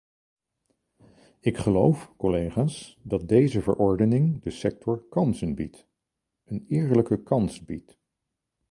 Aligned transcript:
Ik 1.39 1.57
geloof, 1.57 2.13
collega's, 2.17 2.97
dat 3.03 3.27
deze 3.27 3.61
verordening 3.61 4.41
de 4.43 4.49
sector 4.49 5.03
kansen 5.09 5.55
biedt, 5.55 5.87
een 6.45 6.65
eerlijke 6.67 7.23
kans 7.23 7.61
biedt. 7.65 7.97